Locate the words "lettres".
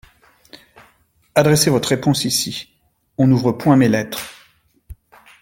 3.87-4.31